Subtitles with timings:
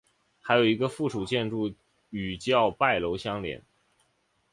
[0.41, 1.71] 还有一个附属建筑
[2.09, 3.61] 与叫拜楼相连。